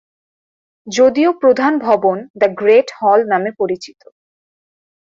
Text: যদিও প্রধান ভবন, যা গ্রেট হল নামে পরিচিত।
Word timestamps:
যদিও 0.87 1.29
প্রধান 1.33 1.73
ভবন, 1.77 2.17
যা 2.35 2.47
গ্রেট 2.59 2.87
হল 2.99 3.19
নামে 3.27 3.51
পরিচিত। 3.57 4.01